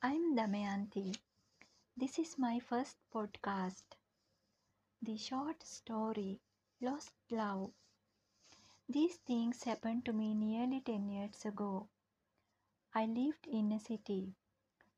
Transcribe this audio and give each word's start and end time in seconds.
I'm 0.00 0.36
Damayanti. 0.36 1.18
This 1.96 2.20
is 2.20 2.38
my 2.38 2.60
first 2.60 2.96
podcast. 3.12 3.82
The 5.02 5.16
short 5.16 5.64
story 5.64 6.38
Lost 6.80 7.10
Love. 7.32 7.72
These 8.88 9.16
things 9.16 9.64
happened 9.64 10.04
to 10.04 10.12
me 10.12 10.34
nearly 10.34 10.82
10 10.82 11.08
years 11.08 11.44
ago. 11.44 11.88
I 12.94 13.06
lived 13.06 13.48
in 13.48 13.72
a 13.72 13.80
city, 13.80 14.36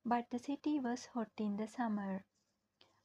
but 0.05 0.29
the 0.31 0.39
city 0.39 0.79
was 0.81 1.07
hot 1.07 1.31
in 1.39 1.57
the 1.57 1.67
summer. 1.67 2.27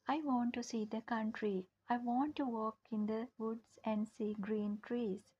I 0.05 0.19
want 0.19 0.53
to 0.55 0.63
see 0.63 0.83
the 0.83 1.01
country. 1.01 1.65
I 1.87 1.95
want 1.95 2.35
to 2.35 2.45
walk 2.45 2.77
in 2.91 3.05
the 3.05 3.29
woods 3.37 3.79
and 3.85 4.09
see 4.09 4.33
green 4.33 4.79
trees. 4.81 5.31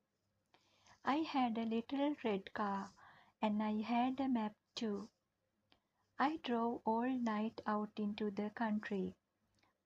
I 1.04 1.18
had 1.18 1.58
a 1.58 1.66
little 1.66 2.16
red 2.24 2.54
car 2.54 2.92
and 3.42 3.62
I 3.62 3.82
had 3.82 4.22
a 4.22 4.30
map 4.30 4.56
too. 4.74 5.10
I 6.18 6.38
drove 6.44 6.82
all 6.86 7.10
night 7.10 7.62
out 7.68 7.92
into 7.98 8.32
the 8.32 8.50
country. 8.52 9.16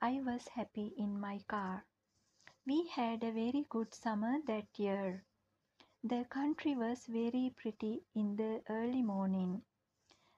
I 0.01 0.21
was 0.21 0.47
happy 0.47 0.93
in 0.97 1.19
my 1.19 1.39
car. 1.47 1.85
We 2.65 2.87
had 2.87 3.23
a 3.23 3.31
very 3.31 3.65
good 3.69 3.93
summer 3.93 4.39
that 4.45 4.67
year. 4.77 5.23
The 6.03 6.25
country 6.25 6.75
was 6.75 7.05
very 7.07 7.53
pretty 7.57 8.03
in 8.13 8.35
the 8.35 8.61
early 8.69 9.01
morning. 9.01 9.63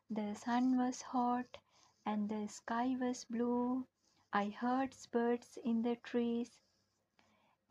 The 0.09 0.35
sun 0.35 0.77
was 0.77 1.01
hot 1.01 1.57
and 2.05 2.29
the 2.29 2.47
sky 2.47 2.95
was 2.99 3.25
blue. 3.25 3.85
I 4.31 4.49
heard 4.49 4.95
birds 5.11 5.57
in 5.63 5.81
the 5.81 5.97
trees. 5.97 6.57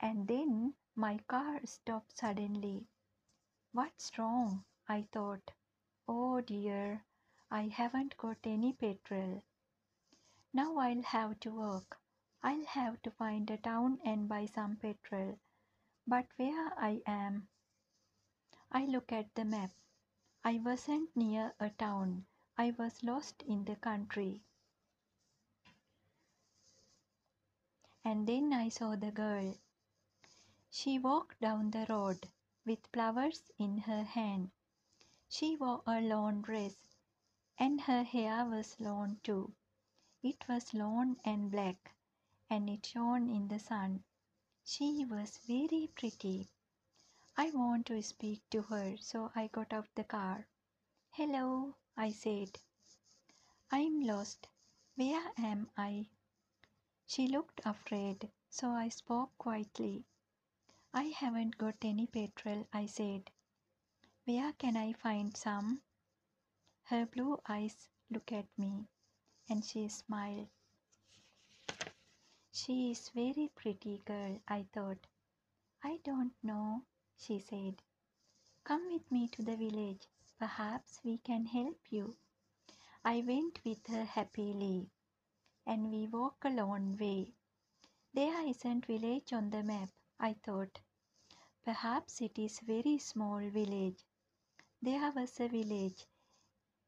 And 0.01 0.29
then 0.29 0.75
my 0.95 1.19
car 1.29 1.61
stopped 1.65 2.19
suddenly. 2.19 2.87
What's 3.73 4.19
wrong? 4.19 4.65
I 4.89 5.07
thought. 5.13 5.53
Oh 6.07 6.41
dear, 6.41 7.05
I 7.51 7.63
haven't 7.69 8.17
got 8.17 8.39
any 8.45 8.73
petrol. 8.73 9.43
Now 10.53 10.79
I'll 10.79 11.03
have 11.03 11.41
to 11.41 11.51
work. 11.51 11.99
I'll 12.43 12.65
have 12.65 13.03
to 13.03 13.11
find 13.11 13.51
a 13.51 13.57
town 13.57 13.99
and 14.05 14.29
buy 14.29 14.47
some 14.47 14.77
petrol. 14.77 15.39
But 16.07 16.27
where 16.37 16.73
I 16.79 17.03
am? 17.07 17.49
I 18.73 18.87
look 18.87 19.13
at 19.13 19.35
the 19.35 19.45
map. 19.45 19.73
I 20.45 20.59
wasn't 20.65 21.15
near 21.17 21.55
a 21.61 21.71
town. 21.71 22.27
I 22.57 22.71
was 22.79 23.03
lost 23.03 23.43
in 23.43 23.65
the 23.65 23.77
country. 23.77 24.43
And 28.05 28.27
then 28.27 28.53
I 28.53 28.69
saw 28.69 28.97
the 28.97 29.11
girl. 29.11 29.55
She 30.71 30.99
walked 30.99 31.41
down 31.41 31.71
the 31.73 31.85
road 31.89 32.29
with 32.65 32.87
flowers 32.93 33.51
in 33.59 33.79
her 33.79 34.05
hand. 34.05 34.51
She 35.29 35.57
wore 35.57 35.83
a 35.87 36.01
lawn 36.01 36.43
dress, 36.43 36.90
and 37.61 37.83
her 37.83 38.03
hair 38.03 38.45
was 38.47 38.81
long 38.81 39.21
too. 39.23 39.53
It 40.23 40.49
was 40.49 40.73
long 40.73 41.21
and 41.25 41.51
black, 41.51 41.95
and 42.49 42.71
it 42.71 42.87
shone 42.87 43.29
in 43.29 43.49
the 43.49 43.59
sun. 43.59 44.03
She 44.65 45.05
was 45.05 45.39
very 45.47 45.91
pretty. 45.95 46.49
I 47.37 47.51
want 47.51 47.87
to 47.87 48.03
speak 48.03 48.41
to 48.51 48.63
her, 48.63 48.97
so 48.97 49.31
I 49.35 49.49
got 49.49 49.75
out 49.75 49.85
of 49.85 49.95
the 49.95 50.05
car. 50.05 50.47
Hello, 51.11 51.77
I 51.97 52.13
said. 52.13 52.59
I'm 53.71 54.01
lost. 54.01 54.49
Where 54.97 55.31
am 55.37 55.71
I? 55.77 56.09
She 57.07 57.29
looked 57.29 57.61
afraid, 57.67 58.31
so 58.49 58.71
I 58.71 58.89
spoke 58.89 59.37
quietly. 59.37 60.07
I 60.95 61.05
haven't 61.05 61.59
got 61.59 61.77
any 61.83 62.07
petrol, 62.07 62.67
I 62.73 62.87
said. 62.87 63.31
Where 64.25 64.53
can 64.55 64.79
I 64.79 64.95
find 64.95 65.37
some? 65.37 65.83
Her 66.91 67.07
blue 67.07 67.39
eyes 67.49 67.89
looked 68.11 68.33
at 68.33 68.49
me 68.59 68.89
and 69.49 69.65
she 69.65 69.87
smiled. 69.87 70.49
She 72.51 72.91
is 72.91 73.11
very 73.11 73.49
pretty 73.55 73.99
girl, 74.05 74.41
I 74.49 74.67
thought. 74.73 75.07
I 75.85 76.01
don't 76.03 76.33
know, 76.43 76.83
she 77.17 77.39
said. 77.39 77.81
Come 78.65 78.93
with 78.93 79.09
me 79.13 79.29
to 79.29 79.41
the 79.41 79.57
village. 79.57 80.09
Perhaps 80.37 80.99
we 81.05 81.19
can 81.19 81.47
help 81.47 81.79
you. 81.91 82.17
I 83.05 83.21
went 83.21 83.65
with 83.65 83.87
her 83.87 84.03
happily, 84.03 84.91
and 85.65 85.93
we 85.93 86.09
walked 86.09 86.45
a 86.45 86.51
long 86.51 86.97
way. 86.97 87.35
There 88.15 88.45
isn't 88.49 88.87
village 88.87 89.33
on 89.33 89.51
the 89.51 89.63
map, 89.63 89.91
I 90.19 90.33
thought. 90.33 90.81
Perhaps 91.65 92.21
it 92.21 92.37
is 92.37 92.61
a 92.61 92.65
very 92.65 92.99
small 92.99 93.39
village. 93.49 94.05
There 94.83 95.13
was 95.13 95.39
a 95.39 95.47
village, 95.47 96.05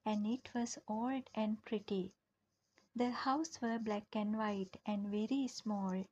and 0.04 0.26
it 0.26 0.52
was 0.54 0.78
old 0.88 1.30
and 1.34 1.64
pretty. 1.64 2.12
The 2.94 3.10
houses 3.10 3.60
were 3.60 3.78
black 3.78 4.14
and 4.14 4.36
white 4.36 4.76
and 4.84 5.08
very 5.08 5.48
small. 5.48 6.04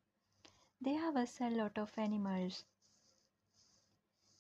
There 0.81 1.13
was 1.13 1.41
a 1.41 1.51
lot 1.51 1.77
of 1.77 1.99
animals. 1.99 2.65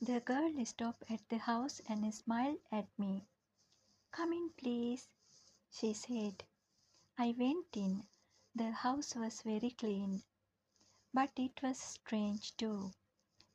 The 0.01 0.21
girl 0.21 0.65
stopped 0.65 1.05
at 1.11 1.29
the 1.29 1.39
house 1.39 1.81
and 1.87 2.15
smiled 2.15 2.61
at 2.73 2.87
me. 2.99 3.27
Come 4.11 4.33
in, 4.33 4.51
please, 4.57 5.09
she 5.71 5.93
said. 5.93 6.45
I 7.19 7.35
went 7.39 7.77
in. 7.77 8.07
The 8.55 8.71
house 8.71 9.15
was 9.15 9.43
very 9.43 9.71
clean, 9.71 10.23
but 11.13 11.31
it 11.37 11.63
was 11.63 11.79
strange 11.79 12.57
too. 12.57 12.93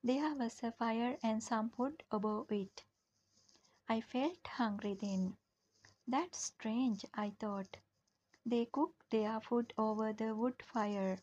There 0.04 0.36
was 0.36 0.62
a 0.62 0.72
fire 0.72 1.18
and 1.24 1.42
some 1.42 1.70
food 1.72 2.04
above 2.12 2.52
it. 2.52 2.84
I 3.90 4.02
felt 4.02 4.46
hungry 4.46 4.94
then. 4.94 5.36
That's 6.08 6.38
strange, 6.38 7.04
I 7.16 7.32
thought. 7.40 7.78
They 8.46 8.66
cook 8.66 8.94
their 9.10 9.40
food 9.42 9.74
over 9.78 10.14
the 10.14 10.36
wood 10.36 10.62
fire. 10.64 11.18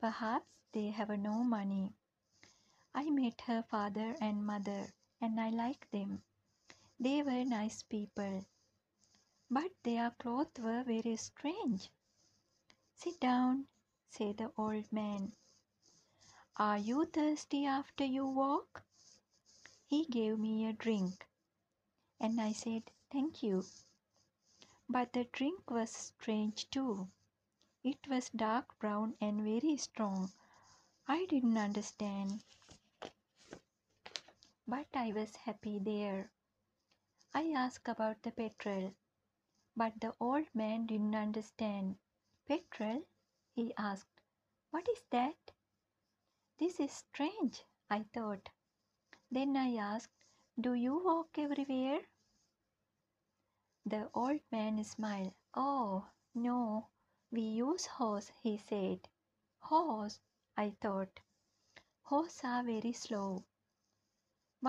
Perhaps 0.00 0.46
they 0.72 0.90
have 0.90 1.10
no 1.10 1.44
money. 1.44 1.94
I 2.92 3.08
met 3.10 3.40
her 3.42 3.62
father 3.62 4.16
and 4.20 4.44
mother, 4.44 4.92
and 5.20 5.40
I 5.40 5.50
liked 5.50 5.92
them. 5.92 6.22
They 6.98 7.22
were 7.22 7.44
nice 7.44 7.84
people, 7.84 8.44
but 9.48 9.70
their 9.84 10.10
clothes 10.10 10.58
were 10.58 10.82
very 10.82 11.16
strange. 11.16 11.88
Sit 12.96 13.20
down, 13.20 13.68
said 14.08 14.38
the 14.38 14.52
old 14.58 14.92
man. 14.92 15.32
Are 16.56 16.78
you 16.78 17.06
thirsty 17.06 17.64
after 17.64 18.04
you 18.04 18.26
walk? 18.26 18.82
He 19.86 20.04
gave 20.04 20.38
me 20.38 20.66
a 20.66 20.72
drink, 20.72 21.28
and 22.18 22.40
I 22.40 22.52
said, 22.52 22.90
Thank 23.10 23.42
you. 23.42 23.64
But 24.92 25.12
the 25.12 25.22
drink 25.22 25.70
was 25.70 25.92
strange 25.92 26.68
too. 26.68 27.08
It 27.84 28.08
was 28.08 28.28
dark 28.30 28.76
brown 28.80 29.16
and 29.20 29.40
very 29.40 29.76
strong. 29.76 30.32
I 31.06 31.26
didn't 31.26 31.56
understand. 31.56 32.42
But 34.66 34.88
I 34.92 35.12
was 35.12 35.36
happy 35.36 35.78
there. 35.78 36.32
I 37.32 37.52
asked 37.52 37.86
about 37.86 38.22
the 38.22 38.32
petrol, 38.32 38.92
but 39.76 40.00
the 40.00 40.12
old 40.18 40.52
man 40.54 40.86
didn't 40.86 41.14
understand. 41.14 41.96
Petrol? 42.48 43.04
he 43.54 43.72
asked. 43.78 44.20
What 44.72 44.88
is 44.88 45.04
that? 45.10 45.52
This 46.58 46.80
is 46.80 46.90
strange, 46.90 47.64
I 47.88 48.02
thought. 48.12 48.48
Then 49.30 49.56
I 49.56 49.76
asked, 49.76 50.24
Do 50.60 50.74
you 50.74 50.98
walk 50.98 51.38
everywhere? 51.38 52.00
The 53.84 54.10
old 54.14 54.40
man 54.50 54.82
smiled. 54.84 55.34
Oh, 55.52 56.06
no, 56.34 56.88
we 57.30 57.42
use 57.42 57.84
horse, 57.84 58.30
he 58.42 58.56
said. 58.56 59.06
Horse, 59.60 60.18
I 60.56 60.70
thought. 60.80 61.20
Horses 62.02 62.40
are 62.44 62.62
very 62.64 62.92
slow. 62.92 63.44